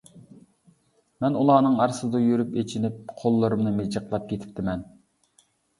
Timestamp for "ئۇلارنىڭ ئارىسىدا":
1.41-2.23